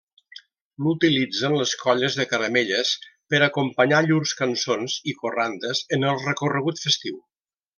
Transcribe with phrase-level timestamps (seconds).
[0.85, 2.93] L'utilitzen les colles de caramelles
[3.33, 7.25] per acompanyar llurs cançons i corrandes en el recorregut festiu.